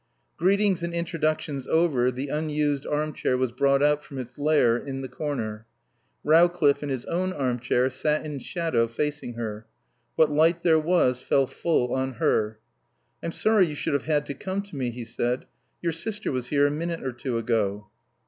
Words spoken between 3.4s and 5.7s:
brought out from its lair in the corner.